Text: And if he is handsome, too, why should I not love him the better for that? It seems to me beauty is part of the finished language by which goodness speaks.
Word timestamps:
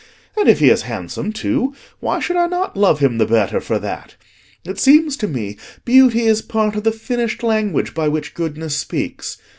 And 0.35 0.49
if 0.49 0.57
he 0.57 0.71
is 0.71 0.81
handsome, 0.81 1.31
too, 1.31 1.75
why 1.99 2.19
should 2.19 2.35
I 2.35 2.47
not 2.47 2.75
love 2.75 2.97
him 2.97 3.19
the 3.19 3.25
better 3.27 3.61
for 3.61 3.77
that? 3.77 4.15
It 4.65 4.79
seems 4.79 5.15
to 5.17 5.27
me 5.27 5.57
beauty 5.85 6.21
is 6.21 6.41
part 6.41 6.75
of 6.75 6.83
the 6.85 6.91
finished 6.91 7.43
language 7.43 7.93
by 7.93 8.07
which 8.07 8.33
goodness 8.33 8.75
speaks. 8.75 9.37